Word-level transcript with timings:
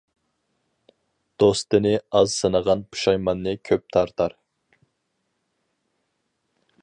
دوستىنى 1.43 1.91
ئاز 2.19 2.33
سىنىغان 2.37 2.81
پۇشايماننى 2.95 3.53
كۆپ 3.71 3.85
تارتار. 3.97 4.35